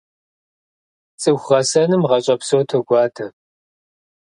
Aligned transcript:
ЦӀыху 1.21 1.45
гъэсэным 1.49 2.01
гъащӀэ 2.09 2.35
псо 2.39 2.57
токӀуадэ. 2.69 3.27